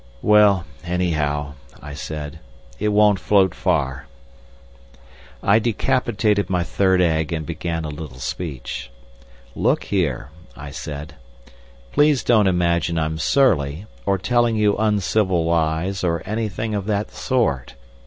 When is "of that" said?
16.73-17.11